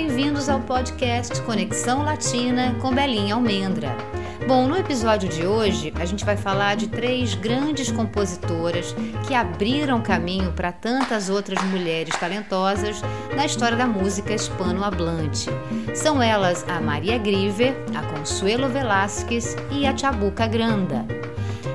[0.00, 3.94] bem-vindos ao podcast Conexão Latina com Belinha Almendra.
[4.48, 8.96] Bom, no episódio de hoje a gente vai falar de três grandes compositoras
[9.28, 13.02] que abriram caminho para tantas outras mulheres talentosas
[13.36, 15.50] na história da música hispano-hablante.
[15.94, 21.04] São elas a Maria Griver, a Consuelo Velázquez e a Chabuca Granda.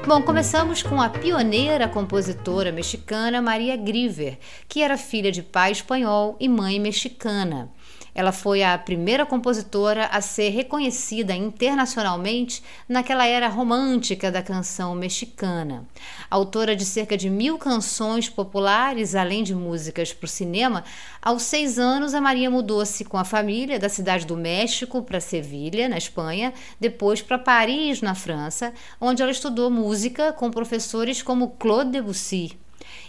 [0.07, 6.35] Bom, começamos com a pioneira compositora mexicana Maria Griver, que era filha de pai espanhol
[6.39, 7.71] e mãe mexicana.
[8.15, 15.85] Ela foi a primeira compositora a ser reconhecida internacionalmente naquela era romântica da canção mexicana.
[16.29, 20.85] Autora de cerca de mil canções populares, além de músicas para o cinema,
[21.21, 25.89] aos seis anos a Maria mudou-se com a família da cidade do México para Sevilha,
[25.89, 31.91] na Espanha, depois para Paris, na França, onde ela estudou música com professores como Claude
[31.91, 32.64] Debussy.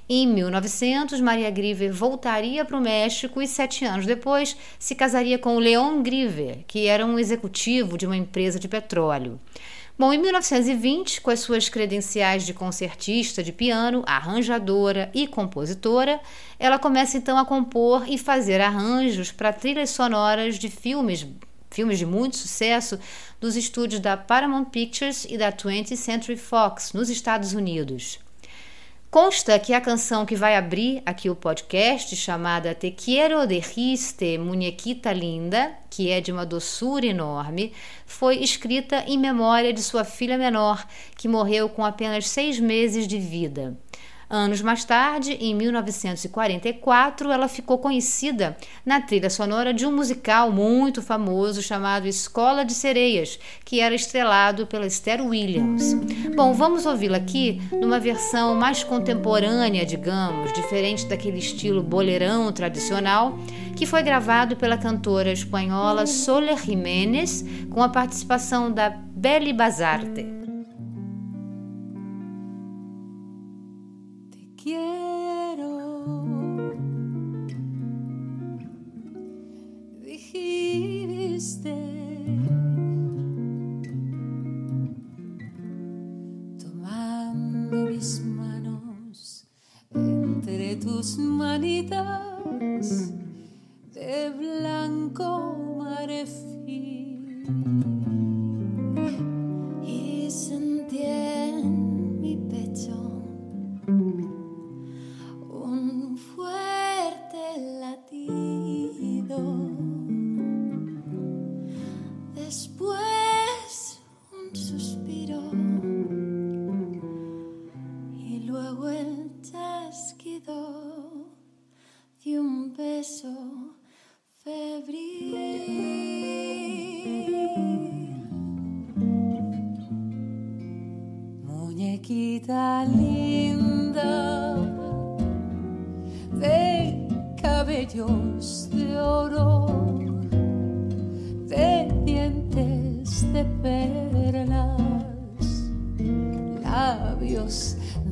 [0.09, 5.59] Em 1900, Maria Griver voltaria para o México e, sete anos depois, se casaria com
[5.59, 9.41] Leon Griver, que era um executivo de uma empresa de petróleo.
[9.99, 16.21] Bom, em 1920, com as suas credenciais de concertista de piano, arranjadora e compositora,
[16.57, 21.27] ela começa então a compor e fazer arranjos para trilhas sonoras de filmes,
[21.69, 22.97] filmes de muito sucesso
[23.41, 28.25] dos estúdios da Paramount Pictures e da 20th Century Fox, nos Estados Unidos.
[29.17, 35.11] Consta que a canção que vai abrir aqui o podcast, chamada Te Quiero Dijiste Muñequita
[35.11, 37.73] Linda, que é de uma doçura enorme,
[38.05, 43.19] foi escrita em memória de sua filha menor, que morreu com apenas seis meses de
[43.19, 43.75] vida.
[44.29, 51.01] Anos mais tarde, em 1944, ela ficou conhecida na trilha sonora de um musical muito
[51.01, 55.95] famoso chamado Escola de Sereias, que era estrelado pela Esther Williams.
[56.35, 63.39] Bom, vamos ouvi-la aqui numa versão mais contemporânea, digamos, diferente daquele estilo boleirão tradicional,
[63.77, 70.46] que foi gravado pela cantora espanhola Soler Jiménez, com a participação da Beli Bazarte.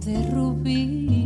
[0.05, 1.25] De rubí.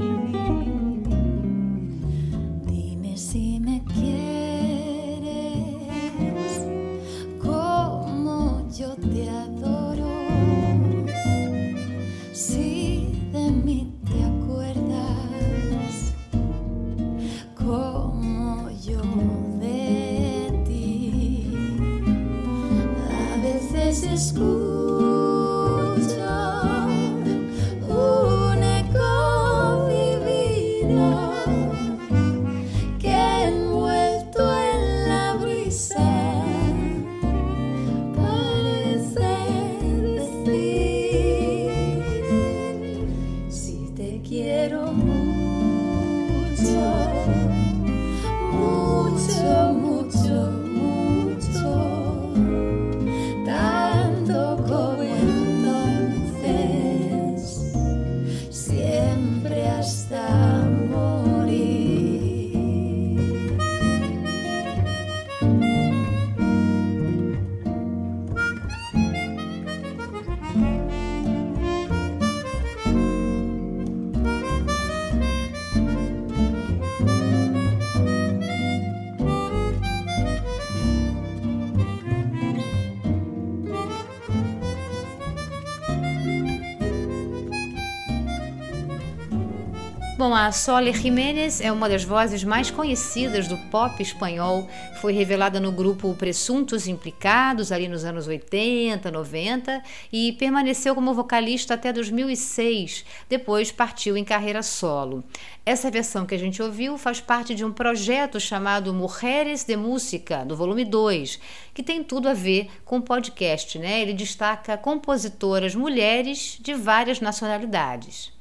[90.28, 94.68] Bom, a Sole Jiménez é uma das vozes mais conhecidas do pop espanhol.
[95.00, 99.82] Foi revelada no grupo Presuntos Implicados, ali nos anos 80, 90,
[100.12, 103.06] e permaneceu como vocalista até 2006.
[103.26, 105.24] Depois partiu em carreira solo.
[105.64, 110.44] Essa versão que a gente ouviu faz parte de um projeto chamado Mujeres de Música,
[110.44, 111.40] do volume 2,
[111.72, 114.02] que tem tudo a ver com o podcast, né?
[114.02, 118.36] Ele destaca compositoras mulheres de várias nacionalidades.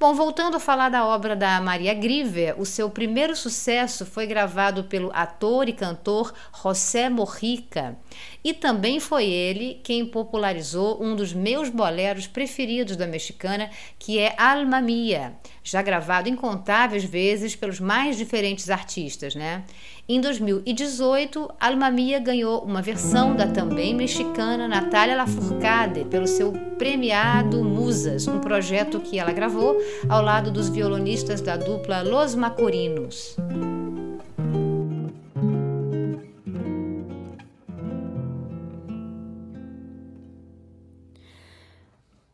[0.00, 4.84] Bom, voltando a falar da obra da Maria Griver, o seu primeiro sucesso foi gravado
[4.84, 7.98] pelo ator e cantor José Morrica.
[8.44, 14.36] E também foi ele quem popularizou um dos meus boleros preferidos da mexicana, que é
[14.38, 19.64] Alma Mia, já gravado incontáveis vezes pelos mais diferentes artistas, né?
[20.10, 27.62] Em 2018, Alma Mia ganhou uma versão da também mexicana Natália Lafourcade pelo seu premiado
[27.62, 29.76] Musas, um projeto que ela gravou
[30.08, 33.36] ao lado dos violonistas da dupla Los Macorinos.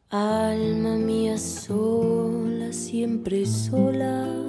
[0.09, 4.44] Alma mía sola, siempre sola,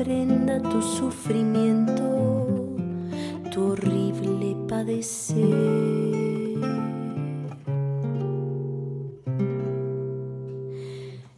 [0.00, 2.74] comprenda tu sufrimiento,
[3.52, 5.36] tu horrible padecer.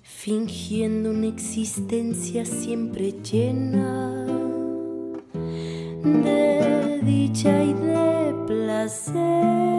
[0.02, 4.26] Fingiendo una existencia siempre llena
[6.04, 9.72] de dicha y de placer.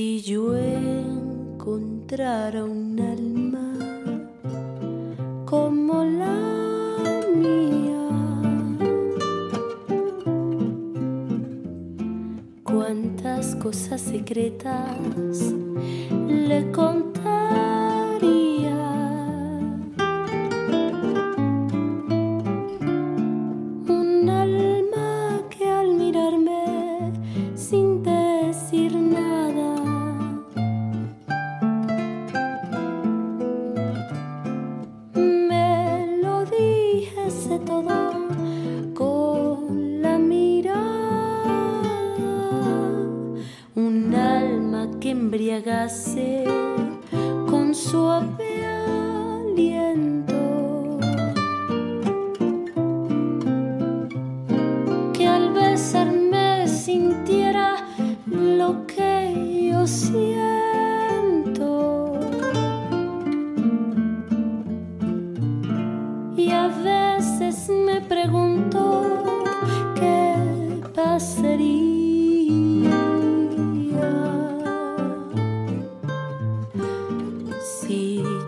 [0.00, 3.74] Si yo encontrara un alma
[5.44, 6.38] como la
[7.36, 8.08] mía,
[12.64, 15.52] cuántas cosas secretas
[16.26, 17.09] le contaría.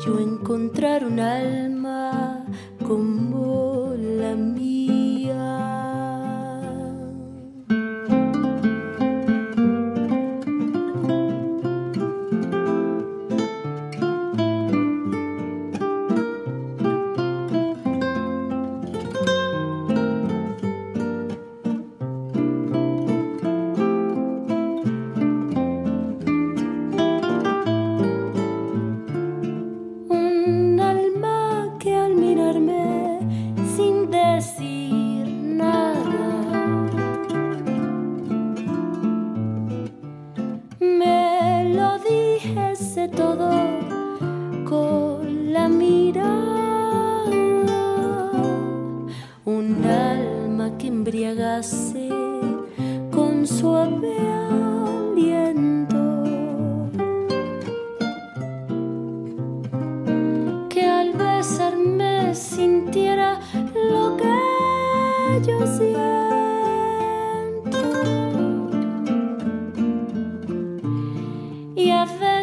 [0.05, 2.45] Yo encontrara un alma
[2.85, 4.72] como la mía.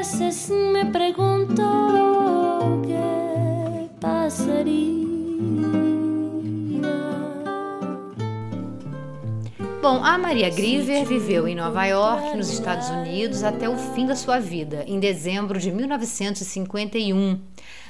[0.09, 4.97] A veces me pregunto qué pasaría.
[9.81, 14.15] Bom, a Maria Griver viveu em Nova York, nos Estados Unidos, até o fim da
[14.15, 17.39] sua vida, em dezembro de 1951.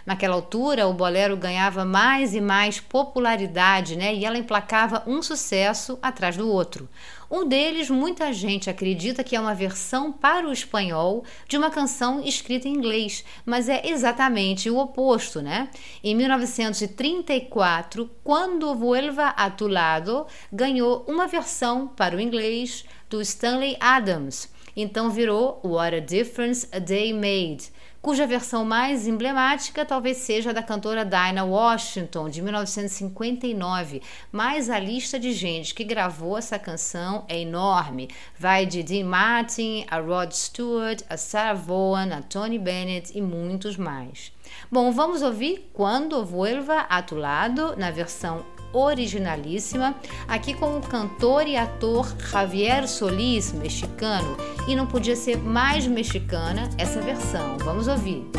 [0.06, 4.14] Naquela altura, o bolero ganhava mais e mais popularidade, né?
[4.16, 6.90] E ela emplacava um sucesso atrás do outro.
[7.30, 12.24] Um deles, muita gente acredita que é uma versão para o espanhol de uma canção
[12.24, 15.70] escrita em inglês, mas é exatamente o oposto, né?
[16.04, 23.78] Em 1934, Quando Vuelva a Tu Lado ganhou uma versão para o inglês do Stanley
[23.80, 24.50] Adams.
[24.76, 30.54] Então virou What a Difference a Day Made cuja versão mais emblemática talvez seja a
[30.54, 34.02] da cantora Dinah Washington, de 1959.
[34.32, 38.10] Mas a lista de gente que gravou essa canção é enorme.
[38.38, 43.78] Vai de Dean Martin, a Rod Stewart, a Sarah Vaughan, a Tony Bennett e muitos
[43.78, 44.32] mais.
[44.72, 49.96] Bom, vamos ouvir Quando Vuelva a Tu Lado, na versão originalíssima,
[50.28, 56.70] aqui com o cantor e ator Javier Solís, mexicano, e não podia ser mais mexicana
[56.78, 57.58] essa versão.
[57.60, 58.39] Vamos ouvir.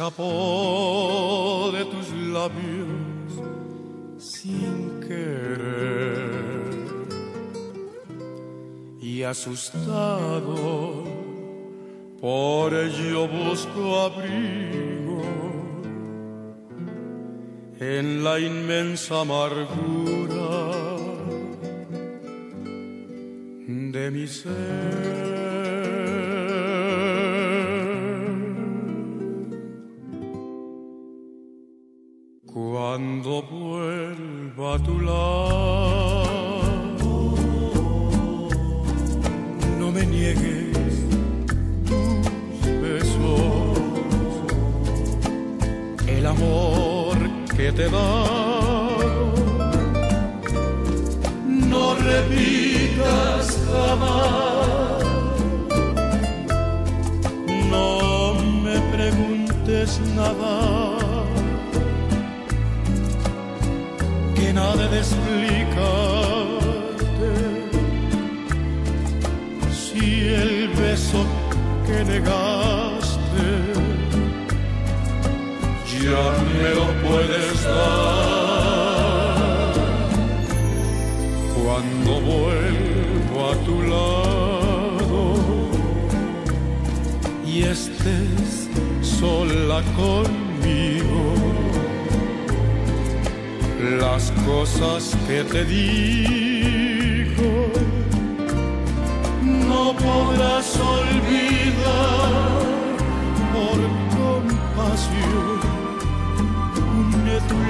[0.00, 2.88] Escapó de tus labios
[4.16, 6.30] sin querer
[9.02, 11.04] y asustado
[12.18, 15.20] por ello busco abrigo
[17.78, 20.78] en la inmensa amargura
[23.66, 25.39] de mi ser.
[34.70, 35.49] toi tout.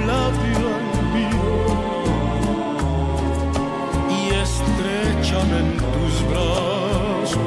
[0.05, 1.51] Labio al mío
[4.41, 7.39] estrechame en tus brazos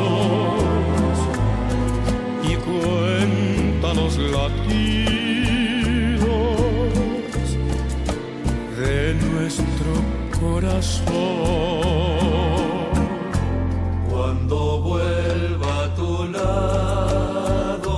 [2.42, 4.64] y cuéntanos latidos
[8.78, 9.92] de nuestro
[10.40, 11.04] corazón.
[14.10, 17.96] Cuando vuelva a tu lado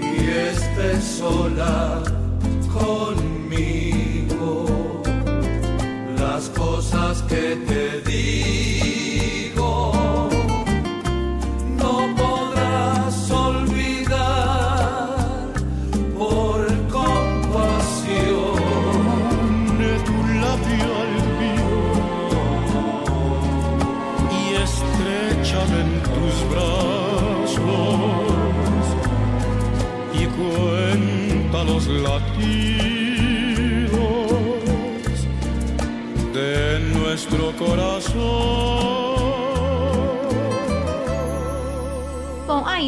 [0.00, 2.05] y sola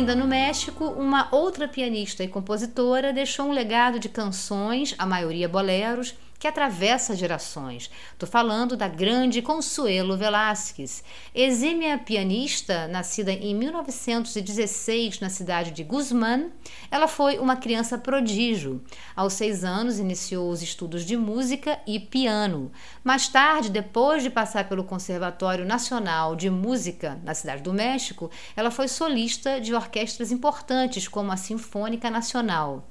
[0.08, 5.46] ainda no México, uma outra pianista e compositora deixou um legado de canções, a maioria
[5.46, 7.90] boleros, que atravessa gerações.
[8.12, 11.02] Estou falando da grande Consuelo Velázquez,
[11.34, 16.50] exímia pianista, nascida em 1916 na cidade de Guzmán.
[16.90, 18.82] Ela foi uma criança prodígio.
[19.16, 22.70] Aos seis anos, iniciou os estudos de música e piano.
[23.02, 28.70] Mais tarde, depois de passar pelo Conservatório Nacional de Música na cidade do México, ela
[28.70, 32.86] foi solista de orquestras importantes como a Sinfônica Nacional.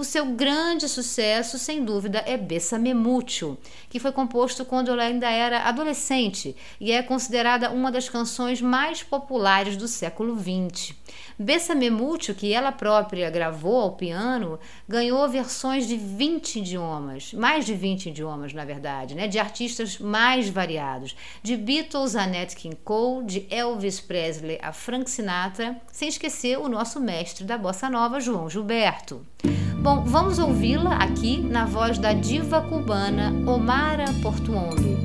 [0.00, 3.58] O seu grande sucesso, sem dúvida, é Bessame Mucho,
[3.90, 9.02] que foi composto quando ela ainda era adolescente e é considerada uma das canções mais
[9.02, 10.94] populares do século XX.
[11.38, 17.74] Bessame Mucho, que ela própria gravou ao piano, ganhou versões de 20 idiomas, mais de
[17.74, 23.26] 20 idiomas, na verdade, né, de artistas mais variados, de Beatles a Nat King Cole,
[23.26, 28.48] de Elvis Presley a Frank Sinatra, sem esquecer o nosso mestre da bossa nova, João
[28.48, 29.26] Gilberto.
[29.90, 34.96] Bom, vamos ouvi-la aqui na voz da diva cubana Omara Portuondo.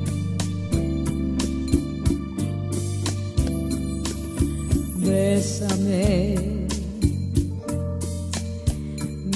[4.94, 6.36] Bésame,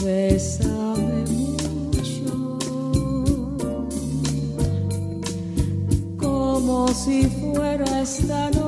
[0.01, 2.59] bésame mucho,
[6.17, 8.60] como si fuera esta noche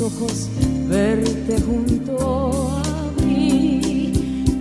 [0.00, 0.48] ojos,
[0.88, 4.12] verte junto a mí.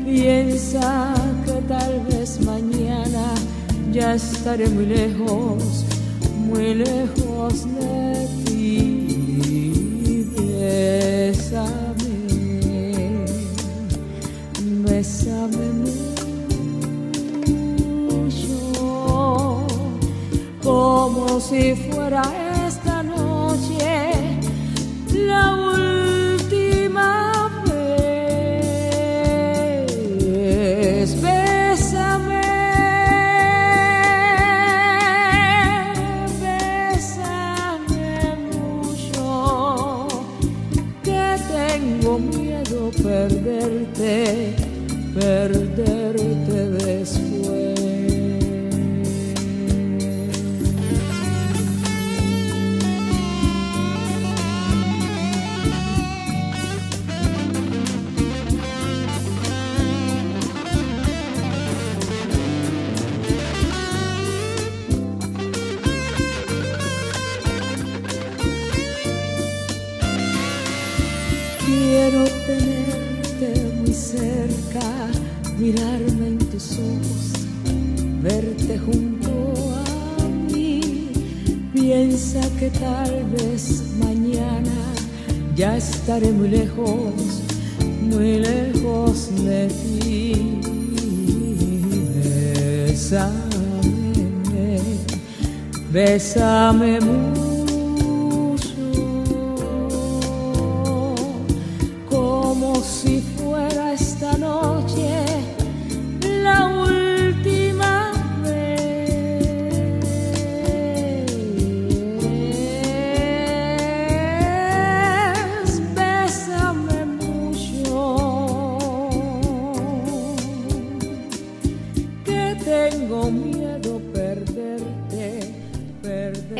[0.05, 1.13] Piensa
[1.45, 3.33] que tal vez mañana
[3.91, 5.85] ya estaré muy lejos,
[6.37, 8.10] muy lejos de
[95.91, 97.30] bésame mucho,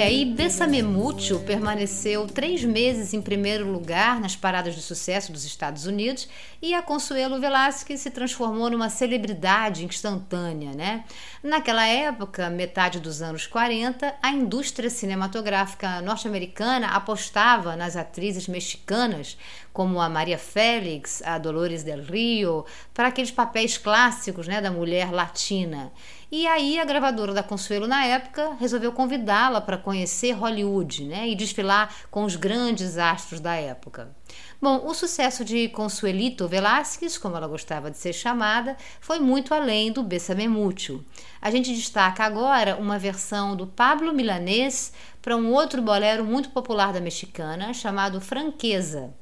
[0.02, 5.46] É, e Bessame Mucho permaneceu três meses em primeiro lugar nas paradas de sucesso dos
[5.46, 6.28] Estados Unidos
[6.60, 11.04] e a Consuelo Velasquez se transformou numa celebridade instantânea, né?
[11.44, 19.38] Naquela época, metade dos anos 40, a indústria cinematográfica norte-americana apostava nas atrizes mexicanas
[19.72, 25.12] como a Maria Félix, a Dolores del Rio, para aqueles papéis clássicos né, da mulher
[25.12, 25.92] latina.
[26.32, 31.36] E aí a gravadora da Consuelo na época resolveu convidá-la para conhecer Hollywood, né, e
[31.36, 34.15] desfilar com os grandes astros da época.
[34.62, 39.91] Bom, o sucesso de Consuelito Velázquez, como ela gostava de ser chamada, foi muito além
[39.91, 41.04] do Bessame Mútil.
[41.41, 46.94] A gente destaca agora uma versão do Pablo Milanês para um outro bolero muito popular
[46.94, 49.13] da mexicana chamado Franqueza.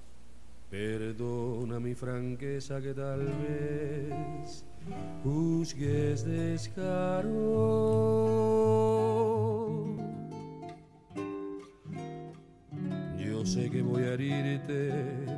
[0.69, 4.68] Perdona mi franqueza que tal vez
[5.23, 7.29] juzgues descaro.
[13.17, 14.91] Yo sé que voy a herirte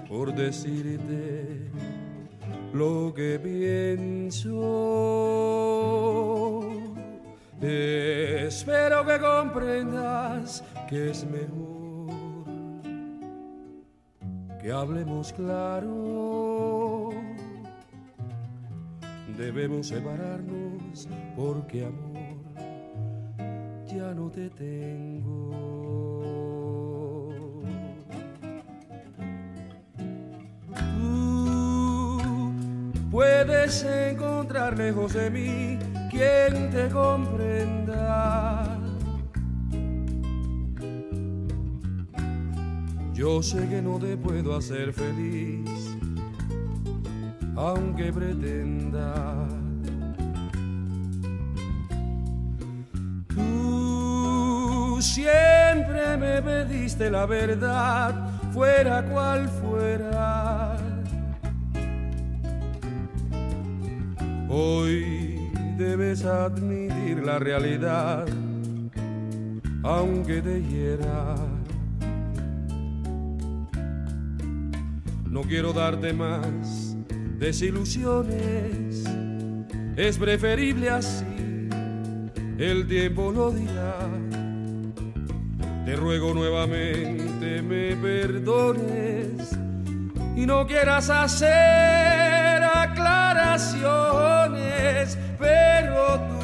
[0.07, 1.69] por decirte
[2.73, 4.51] lo que pienso.
[7.61, 11.71] Espero que comprendas que es mejor
[14.61, 16.50] que hablemos claro.
[19.41, 22.37] Debemos separarnos porque amor
[23.87, 25.49] ya no te tengo.
[30.95, 32.21] Tú
[33.09, 35.79] puedes encontrar lejos de mí
[36.11, 38.77] quien te comprenda.
[43.15, 45.90] Yo sé que no te puedo hacer feliz,
[47.61, 49.47] aunque pretenda.
[53.27, 60.75] Tú siempre me pediste la verdad, fuera cual fuera.
[64.49, 68.25] Hoy debes admitir la realidad,
[69.83, 71.35] aunque te hiera.
[75.29, 76.90] No quiero darte más
[77.41, 79.03] desilusiones,
[79.97, 81.25] es preferible así,
[82.59, 83.97] el tiempo lo dirá.
[85.83, 89.57] Te ruego nuevamente me perdones
[90.35, 96.41] y no quieras hacer aclaraciones, pero tú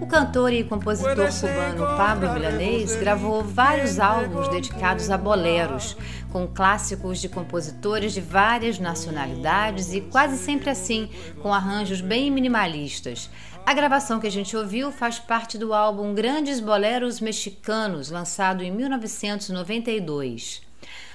[0.00, 5.96] O cantor e compositor cubano Pablo Milanês gravou vários álbuns dedicados a boleros,
[6.32, 11.10] com clássicos de compositores de várias nacionalidades e quase sempre assim,
[11.42, 13.28] com arranjos bem minimalistas.
[13.66, 18.72] A gravação que a gente ouviu faz parte do álbum Grandes Boleros Mexicanos, lançado em
[18.72, 20.62] 1992.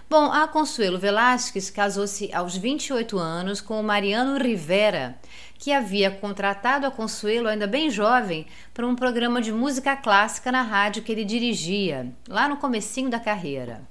[0.09, 5.19] Bom, a Consuelo Velázquez casou-se aos 28 anos com o Mariano Rivera,
[5.57, 10.61] que havia contratado a Consuelo ainda bem jovem para um programa de música clássica na
[10.61, 13.81] rádio que ele dirigia, lá no comecinho da carreira.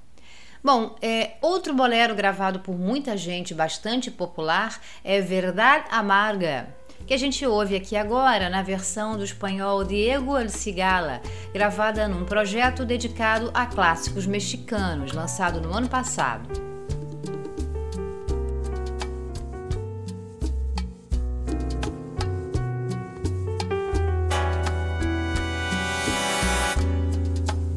[0.63, 7.17] Bom, é, outro bolero gravado por muita gente bastante popular é Verdade Amarga, que a
[7.17, 11.21] gente ouve aqui agora na versão do espanhol Diego El Cigala,
[11.53, 16.67] gravada num projeto dedicado a clássicos mexicanos, lançado no ano passado.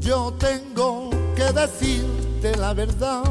[0.03, 1.53] Yo tengo que
[2.43, 3.23] la verdad,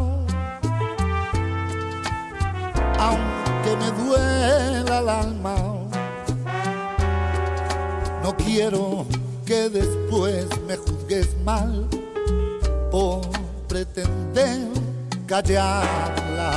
[3.00, 5.56] aunque me duela el alma.
[8.22, 9.08] No quiero
[9.46, 11.88] que después me juzgues mal
[12.92, 13.22] por
[13.68, 14.68] pretender
[15.26, 16.52] callarla.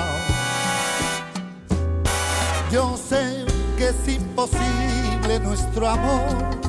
[2.70, 3.46] Yo sé
[3.78, 6.60] que es imposible nuestro amor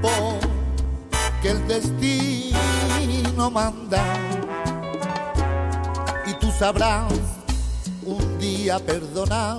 [0.00, 4.27] porque el destino manda
[6.58, 7.12] sabrás
[8.04, 9.58] un día perdonar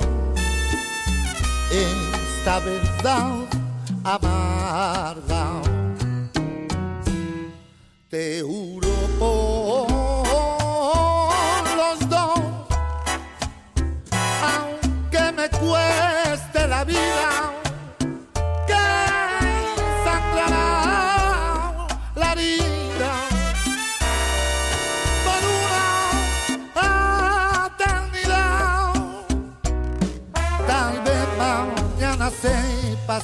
[1.71, 3.45] esta verdad
[4.03, 5.61] amarga.
[8.09, 8.88] Te juro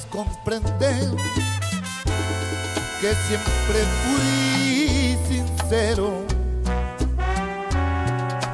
[0.05, 1.11] comprender
[3.01, 6.23] que siempre fui sincero.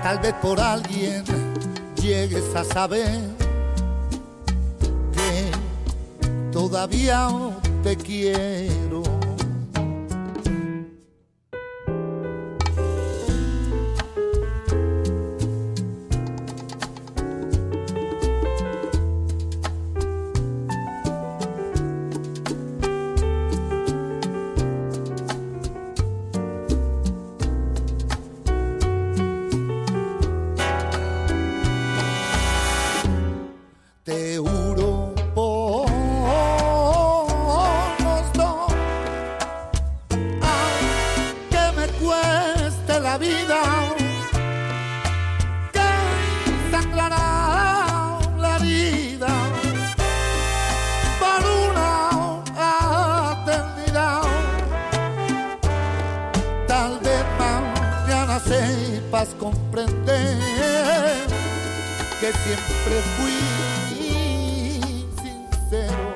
[0.04, 1.23] Tal vez por alguien
[1.95, 3.21] llegues a saber
[5.13, 5.51] que
[6.51, 7.30] todavía
[7.84, 9.11] te quiero.
[59.12, 60.38] Sepas comprender
[62.21, 63.38] que siempre fui
[65.21, 66.15] sincero.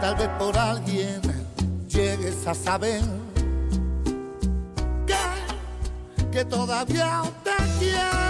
[0.00, 1.20] Tal vez por alguien
[1.88, 3.02] llegues a saber
[5.06, 8.29] que, que todavía te quiero.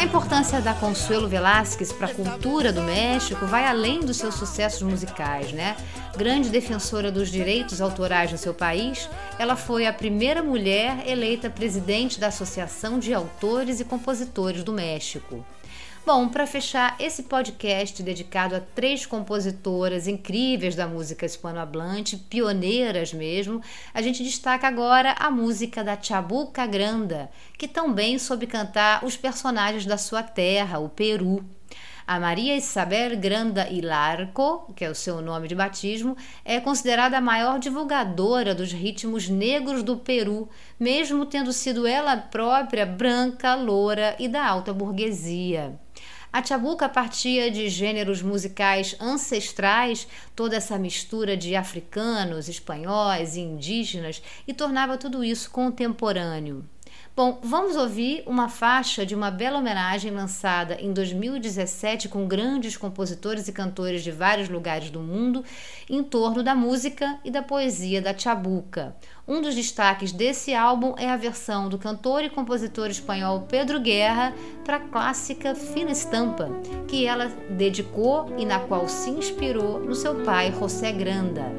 [0.00, 4.80] A importância da Consuelo Velázquez para a cultura do México vai além dos seus sucessos
[4.80, 5.76] musicais, né?
[6.16, 12.18] Grande defensora dos direitos autorais no seu país, ela foi a primeira mulher eleita presidente
[12.18, 15.44] da Associação de Autores e Compositores do México.
[16.04, 23.62] Bom, para fechar esse podcast dedicado a três compositoras incríveis da música hispanohablante, pioneiras mesmo,
[23.92, 29.84] a gente destaca agora a música da Chabuca Granda, que também soube cantar os personagens
[29.84, 31.44] da sua terra, o Peru.
[32.06, 37.20] A Maria Isabel Granda Ilarco, que é o seu nome de batismo, é considerada a
[37.20, 44.26] maior divulgadora dos ritmos negros do Peru, mesmo tendo sido ela própria branca, loura e
[44.26, 45.78] da alta burguesia.
[46.32, 54.22] A Chabuca partia de gêneros musicais ancestrais, toda essa mistura de africanos, espanhóis e indígenas,
[54.46, 56.64] e tornava tudo isso contemporâneo.
[57.22, 63.46] Bom, vamos ouvir uma faixa de uma bela homenagem lançada em 2017 com grandes compositores
[63.46, 65.44] e cantores de vários lugares do mundo
[65.86, 68.96] em torno da música e da poesia da Chabuca.
[69.28, 74.32] Um dos destaques desse álbum é a versão do cantor e compositor espanhol Pedro Guerra
[74.64, 76.48] para a clássica Fina Estampa,
[76.88, 81.52] que ela dedicou e na qual se inspirou no seu pai José Granda.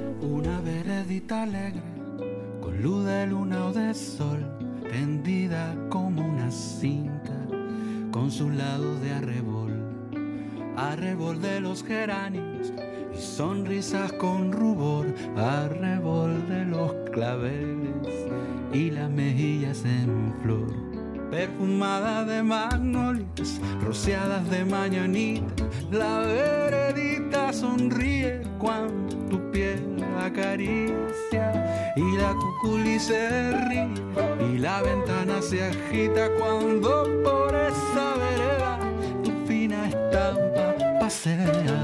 [0.63, 1.83] Veredita alegre,
[2.81, 4.60] luz de luna de sol.
[4.91, 7.31] Tendida como una cinta,
[8.11, 9.71] con sus lados de arrebol,
[10.75, 12.73] arrebol de los geranios
[13.15, 18.27] y sonrisas con rubor, arrebol de los claveles
[18.73, 20.67] y las mejillas en flor.
[21.29, 29.79] Perfumada de magnolias, rociadas de mañanitas, la veredita sonríe cuando tu piel
[30.19, 33.87] acaricia y la cuculi se ríe
[34.51, 38.79] y la ventana se agita cuando por esa vereda
[39.23, 41.80] tu fina estampa pasea.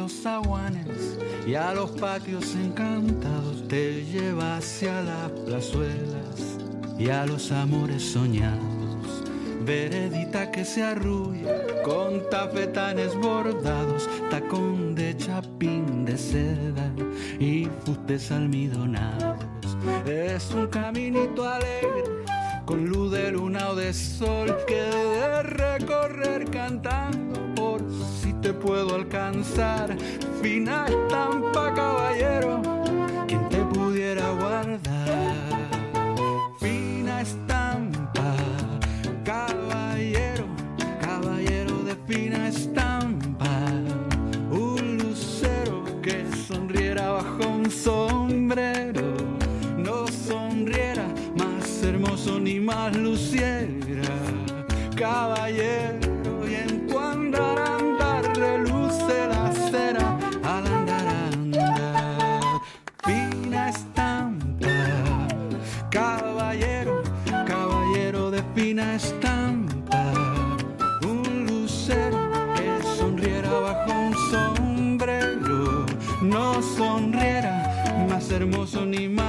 [0.00, 6.56] Los zaguanes y a los patios encantados, te lleva hacia las plazuelas
[6.98, 9.24] y a los amores soñados.
[9.62, 16.90] Veredita que se arrulla con tafetanes bordados, tacón de chapín de seda
[17.38, 19.44] y fustes almidonados.
[20.06, 22.04] Es un caminito alegre
[22.64, 27.29] con luz de luna o de sol que de recorrer cantando
[28.60, 29.96] puedo alcanzar.
[30.42, 32.62] Fina estampa, caballero,
[33.26, 34.78] quien te pudiera guardar.
[36.58, 38.34] Fina estampa,
[39.24, 40.44] caballero,
[41.00, 43.50] caballero de fina estampa.
[44.50, 49.14] Un lucero que sonriera bajo un sombrero,
[49.76, 54.10] no sonriera más hermoso ni más luciera.
[54.96, 55.99] Caballero,
[78.72, 79.19] 祝你。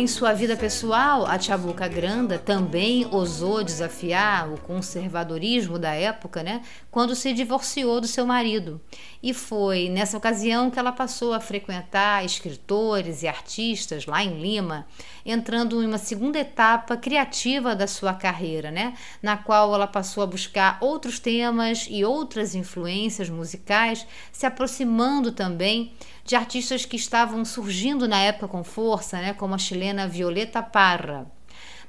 [0.00, 6.62] Em sua vida pessoal, a Chabuca Granda também ousou desafiar o conservadorismo da época, né,
[6.90, 8.80] quando se divorciou do seu marido.
[9.22, 14.86] E foi nessa ocasião que ela passou a frequentar escritores e artistas lá em Lima,
[15.24, 20.26] entrando em uma segunda etapa criativa da sua carreira, né, na qual ela passou a
[20.26, 25.92] buscar outros temas e outras influências musicais, se aproximando também
[26.30, 31.26] de artistas que estavam surgindo na época com força, né, como a chilena Violeta Parra.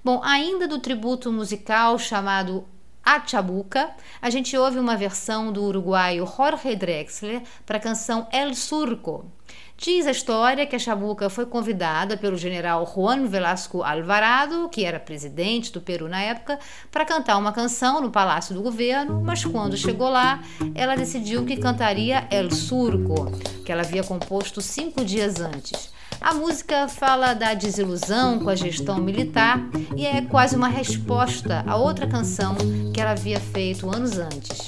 [0.04, 2.66] Bom, ainda do tributo musical chamado
[3.04, 9.26] Achabuca, a gente ouve uma versão do uruguaio Jorge Drexler para a canção El Surco.
[9.76, 15.00] Diz a história que a Chabuca foi convidada pelo general Juan Velasco Alvarado, que era
[15.00, 16.60] presidente do Peru na época,
[16.92, 20.40] para cantar uma canção no Palácio do Governo, mas quando chegou lá,
[20.76, 23.32] ela decidiu que cantaria El Surco,
[23.66, 25.92] que ela havia composto cinco dias antes.
[26.22, 29.60] A música fala da desilusão com a gestão militar
[29.98, 32.56] e é quase uma resposta a outra canção
[32.94, 34.68] que ela havia feito anos antes.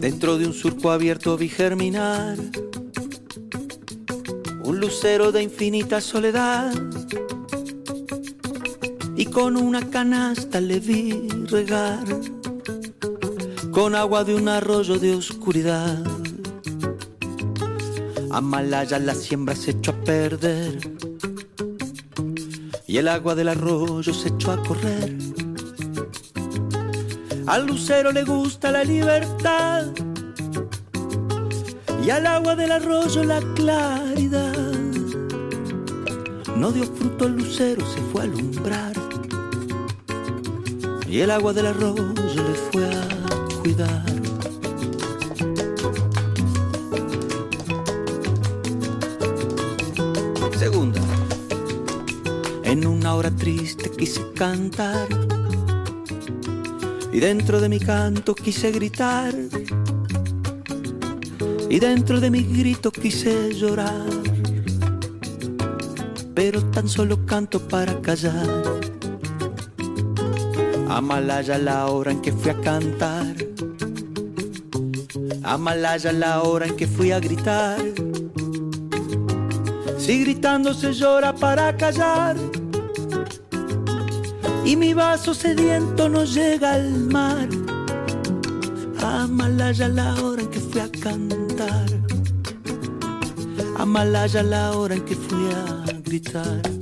[0.00, 2.36] Dentro de un surco abierto vi germinar
[4.64, 6.72] un lucero de infinita soledad
[9.18, 12.04] y con una canasta le vi regar
[13.72, 16.04] con agua de un arroyo de oscuridad.
[18.30, 20.78] A Malaya la siembra se echó a perder
[22.86, 25.18] y el agua del arroyo se echó a correr.
[27.48, 29.86] Al lucero le gusta la libertad
[32.04, 34.54] y al agua del arroyo la claridad.
[36.56, 39.07] No dio fruto el lucero, se fue a alumbrar
[41.10, 44.04] y el agua del arroyo le fue a cuidar.
[50.58, 51.00] Segunda,
[52.64, 55.08] en una hora triste quise cantar
[57.12, 59.34] y dentro de mi canto quise gritar
[61.70, 64.06] y dentro de mi grito quise llorar,
[66.34, 68.97] pero tan solo canto para callar.
[70.98, 73.36] Amalaya la hora en que fui a cantar,
[75.44, 77.78] Amalaya la hora en que fui a gritar.
[79.96, 82.34] Si gritando se llora para callar
[84.64, 87.48] y mi vaso sediento no llega al mar.
[89.00, 91.86] Amalaya la hora en que fui a cantar.
[93.78, 96.77] Amalaya la hora en que fui a gritar.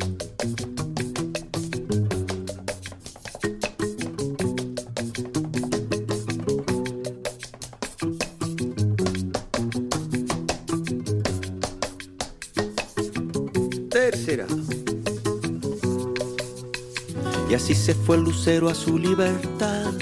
[17.66, 19.92] Así se fue el lucero a su libertad.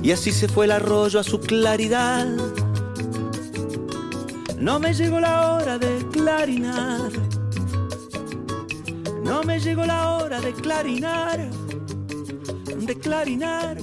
[0.00, 2.28] Y así se fue el arroyo a su claridad.
[4.60, 7.10] No me llegó la hora de clarinar.
[9.24, 11.50] No me llegó la hora de clarinar.
[12.86, 13.76] De clarinar.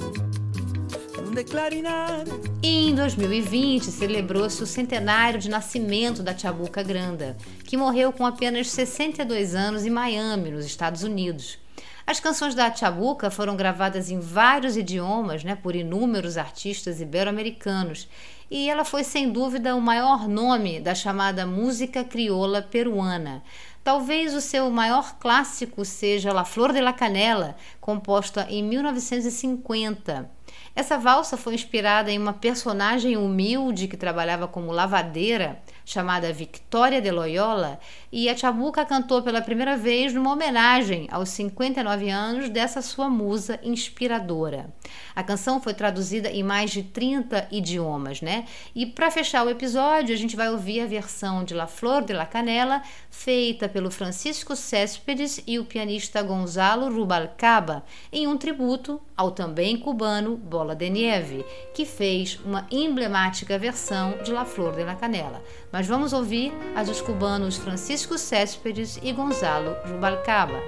[1.34, 2.24] De clarinar.
[2.62, 9.54] Em 2020 celebrou-se o centenário de nascimento da Chabuca Granda, que morreu com apenas 62
[9.54, 11.62] anos em Miami, nos Estados Unidos.
[12.06, 18.10] As canções da Chabuca foram gravadas em vários idiomas né, por inúmeros artistas ibero-americanos
[18.52, 23.42] e ela foi sem dúvida o maior nome da chamada música crioula peruana.
[23.84, 30.30] Talvez o seu maior clássico seja La Flor de la Canela, composta em 1950.
[30.76, 37.12] Essa valsa foi inspirada em uma personagem humilde que trabalhava como lavadeira, chamada Victoria de
[37.12, 37.80] Loyola,
[38.12, 43.60] e a Chabuca cantou pela primeira vez numa homenagem aos 59 anos dessa sua musa
[43.64, 44.74] inspiradora.
[45.16, 48.46] A canção foi traduzida em mais de 30 idiomas, né?
[48.74, 52.14] E para fechar o episódio, a gente vai ouvir a versão de La Flor de
[52.14, 59.32] la Canela, feita pelo Francisco Céspedes e o pianista Gonzalo Rubalcaba, em um tributo ao
[59.32, 64.96] também cubano Bola de Nieve, que fez uma emblemática versão de La Flor de la
[64.96, 65.42] Canela.
[65.72, 70.60] Mas vamos ouvir a dos cubanos Francisco Céspedes e Gonzalo Rubalcaba.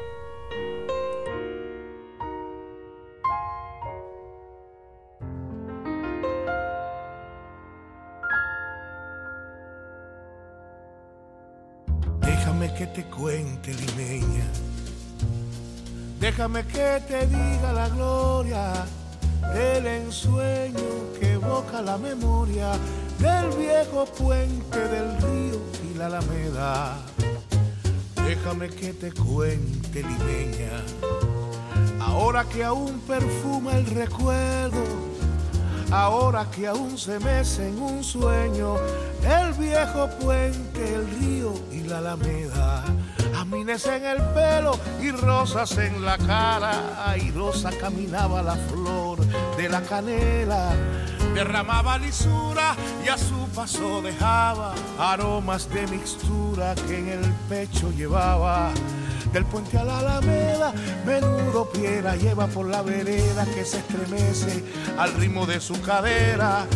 [12.21, 14.45] Déjame que te cuente, limeña,
[16.19, 18.85] Déjame que te diga la gloria
[19.53, 22.71] del ensueño que evoca la memoria
[23.19, 26.97] del viejo puente del río y la alameda.
[28.25, 30.81] Déjame que te cuente, limeña,
[31.99, 34.83] ahora que aún perfuma el recuerdo,
[35.91, 38.75] ahora que aún se mece en un sueño
[39.23, 42.83] el viejo puente, el río y la alameda.
[43.37, 49.14] Amines en el pelo y rosas en la cara, airosa caminaba la flor
[49.65, 50.73] de la canela
[51.33, 58.71] derramaba lisura y a su paso dejaba aromas de mixtura que en el pecho llevaba.
[59.33, 60.71] Del puente a la alameda,
[61.03, 64.63] menudo piedra lleva por la vereda que se estremece
[64.99, 66.67] al ritmo de su cadera.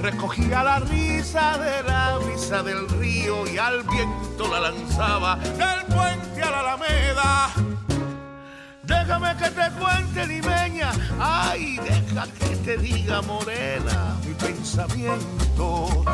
[0.00, 6.42] Recogía la risa de la brisa del río y al viento la lanzaba del puente
[6.42, 7.73] a la alameda.
[8.86, 10.92] Déjame que te cuente, limeña.
[11.18, 16.04] Ay, deja que te diga, morena, mi pensamiento.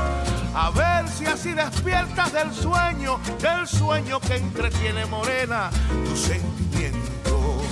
[0.55, 5.71] A ver si así despiertas del sueño, del sueño que entretiene, morena,
[6.05, 7.62] tu sentimiento.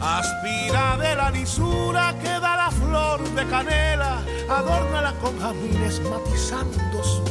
[0.00, 7.26] Aspira de la lisura que da la flor de canela, adórnala con jazmines matizando su.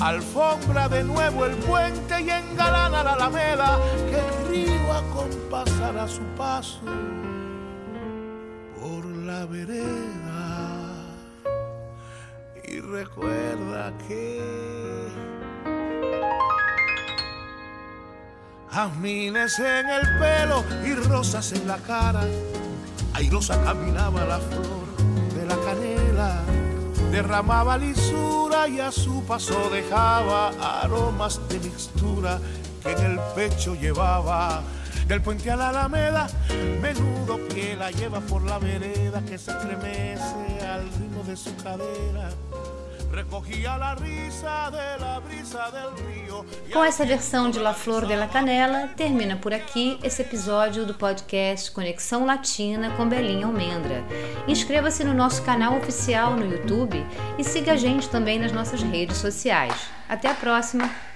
[0.00, 3.78] Alfombra de nuevo el puente y engalana la alameda,
[4.08, 6.80] que el río acompasará su paso
[8.80, 11.04] por la vereda.
[12.66, 14.40] Y recuerda que
[18.70, 22.22] jazmines en el pelo y rosas en la cara,
[23.12, 24.79] airosa caminaba la flor
[27.10, 30.50] derramaba lisura y a su paso dejaba
[30.82, 32.40] aromas de mixtura
[32.82, 34.62] que en el pecho llevaba.
[35.06, 36.28] Del puente a la alameda,
[36.80, 42.30] menudo pie la lleva por la vereda que se estremece al ritmo de su cadera.
[46.72, 50.94] Com essa versão de La Flor de la Canela, termina por aqui esse episódio do
[50.94, 54.04] podcast Conexão Latina com Belinha Almendra.
[54.46, 57.04] Inscreva-se no nosso canal oficial no YouTube
[57.36, 59.88] e siga a gente também nas nossas redes sociais.
[60.08, 61.09] Até a próxima!